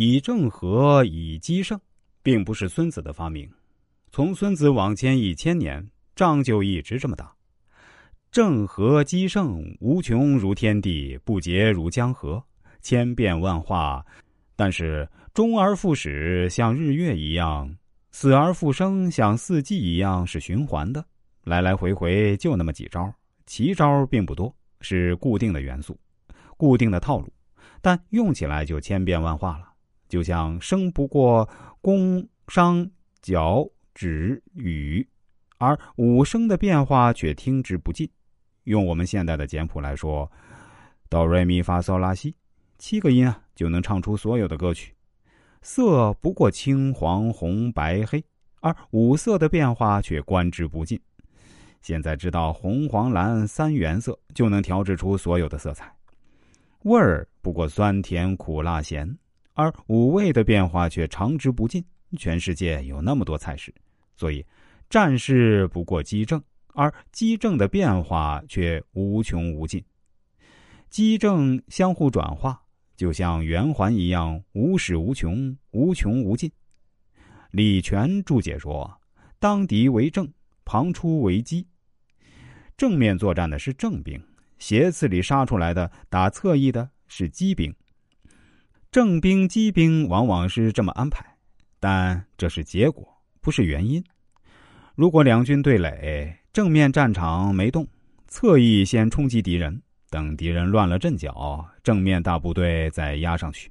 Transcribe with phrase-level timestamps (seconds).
[0.00, 1.76] 以正和，以奇胜，
[2.22, 3.50] 并不是孙子的发明。
[4.12, 7.34] 从孙子往前一千年，仗就一直这么打。
[8.30, 12.40] 正和奇胜，无穷如天地，不竭如江河，
[12.80, 14.06] 千变万化。
[14.54, 17.68] 但是终而复始，像日月一样；
[18.12, 21.04] 死而复生，像四季一样，是循环的。
[21.42, 23.12] 来来回回就那么几招，
[23.46, 25.98] 奇招并不多，是固定的元素，
[26.56, 27.32] 固定的套路，
[27.82, 29.67] 但用起来就千变万化了。
[30.08, 31.48] 就像生不过
[31.80, 32.88] 宫、商、
[33.20, 35.06] 角、徵、羽，
[35.58, 38.08] 而五声的变化却听之不尽。
[38.64, 40.30] 用我们现代的简谱来说，
[41.08, 42.34] 哆瑞咪发嗦拉西，
[42.78, 44.94] 七个音啊就能唱出所有的歌曲。
[45.62, 48.22] 色不过青、黄、红、白、黑，
[48.60, 51.00] 而五色的变化却观之不尽。
[51.80, 55.92] 现在知道红、黄、蓝三原色，就能调制出所有的色彩。
[56.82, 59.16] 味儿不过酸、甜、苦、辣、咸，
[59.58, 61.84] 而五味的变化却长之不尽。
[62.16, 63.74] 全世界有那么多菜式，
[64.14, 64.46] 所以
[64.88, 66.40] 战事不过机正，
[66.74, 69.84] 而机正的变化却无穷无尽。
[70.90, 72.62] 机正相互转化，
[72.96, 76.48] 就像圆环一样，无始无穷，无穷无尽。
[77.50, 78.88] 李全注解说
[79.40, 80.32] ：“当敌为正。”
[80.64, 81.66] 旁出为机，
[82.76, 84.22] 正面作战的是正兵，
[84.58, 87.74] 斜刺里杀出来的打侧翼的是机兵。
[88.90, 91.22] 正兵、机兵往往是这么安排，
[91.78, 93.06] 但这是结果，
[93.42, 94.02] 不是原因。
[94.94, 97.86] 如果两军对垒，正面战场没动，
[98.28, 103.70] 侧翼先冲击敌人，等敌人乱了阵脚，正面大部队再压上去。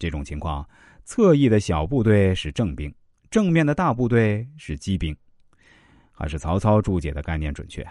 [0.00, 0.68] 这种情况，
[1.04, 2.92] 侧翼的小部队是正兵，
[3.30, 5.16] 正面的大部队是机兵。
[6.10, 7.86] 还是曹操注解的概念准确。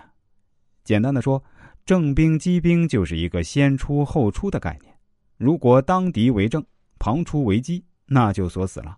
[0.83, 1.41] 简单的说，
[1.85, 4.94] 正兵、机兵就是一个先出后出的概念。
[5.37, 6.65] 如果当敌为正，
[6.97, 8.97] 旁出为机，那就锁死了，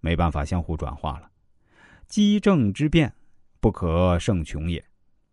[0.00, 1.30] 没办法相互转化了。
[2.08, 3.14] 机正之变，
[3.60, 4.84] 不可胜穷也。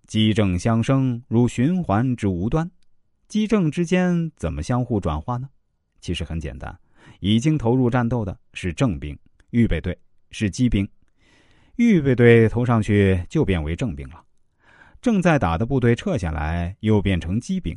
[0.06, 2.69] 机正相生，如循环之无端。
[3.28, 5.50] 机正之间怎么相互转化呢？
[6.02, 6.78] 其实很简单，
[7.19, 9.18] 已经投入战斗的是正兵，
[9.50, 9.97] 预备队
[10.30, 10.88] 是机兵。
[11.78, 14.24] 预备队投上去就变为正兵了，
[15.02, 17.75] 正在打的部队撤下来又变成机兵。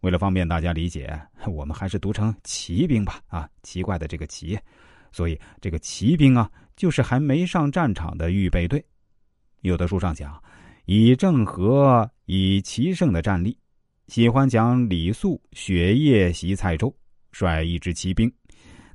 [0.00, 3.20] 为了方便大家理解，我们还是读成骑兵吧。
[3.28, 4.58] 啊，奇怪的这个骑，
[5.10, 8.84] 所以这个骑兵啊，就是还没上战场的预备队。
[9.62, 10.40] 有的书上讲
[10.84, 13.58] 以正和以奇胜的战例，
[14.06, 16.94] 喜欢讲李肃雪夜袭蔡州，
[17.32, 18.32] 率一支骑兵，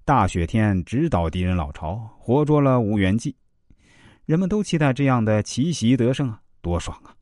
[0.06, 3.36] 大雪天直捣敌人老巢，活捉了吴元济。
[4.26, 7.14] 人们都期待这样的奇袭得胜啊，多爽啊！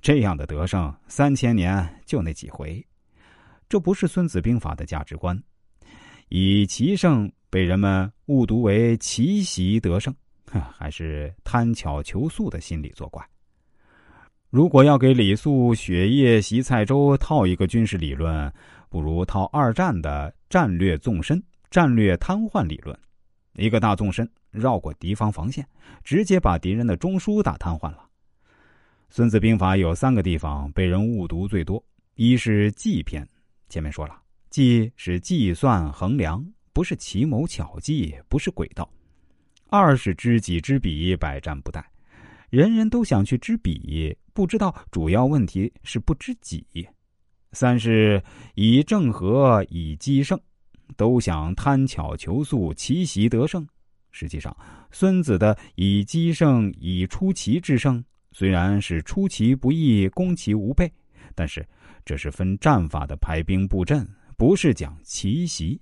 [0.00, 2.82] 这样的得胜，三千年就那几回，
[3.68, 5.40] 这不是《孙子兵法》的价值观。
[6.28, 10.14] 以奇胜被人们误读为奇袭得胜，
[10.76, 13.24] 还是贪巧求速的心理作怪。
[14.50, 18.52] 如果要给李肃雪夜袭蔡州套一个军事理论，
[18.88, 22.98] 不如套二战的战略纵深、战略瘫痪理论。
[23.54, 24.28] 一个大纵深。
[24.52, 25.68] 绕过敌方防线，
[26.02, 28.08] 直接把敌人的中枢打瘫痪了。
[29.10, 31.84] 《孙子兵法》有三个地方被人误读最多：
[32.14, 33.28] 一是计篇，
[33.68, 34.16] 前面说了，
[34.50, 38.88] 计是计算衡量，不是奇谋巧计，不是诡道；
[39.68, 41.82] 二是知己知彼，百战不殆，
[42.50, 46.64] 人人都想去知彼，不知道主要问题是不知己；
[47.52, 48.22] 三是
[48.54, 50.40] 以正和，以奇胜，
[50.96, 53.66] 都想贪巧求速，奇袭得胜。
[54.12, 54.56] 实际上，
[54.92, 58.02] 孙子的以奇胜、以出奇制胜，
[58.32, 60.90] 虽然是出其不意、攻其无备，
[61.34, 61.66] 但是
[62.06, 64.08] 这是分战法的排兵布阵，
[64.38, 65.80] 不是讲奇袭。